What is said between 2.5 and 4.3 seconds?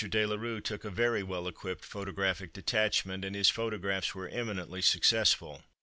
detachment, and his photographs were